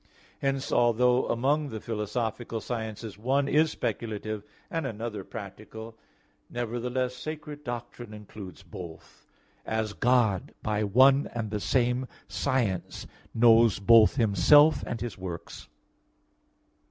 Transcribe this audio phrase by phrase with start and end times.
[0.39, 5.95] Hence, although among the philosophical sciences one is speculative and another practical,
[6.49, 9.27] nevertheless sacred doctrine includes both;
[9.63, 15.67] as God, by one and the same science, knows both Himself and His works.